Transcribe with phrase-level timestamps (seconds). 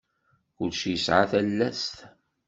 [0.55, 1.89] Kullec yesɛa talast.